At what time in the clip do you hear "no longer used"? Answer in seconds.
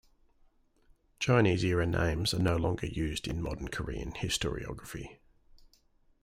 2.39-3.27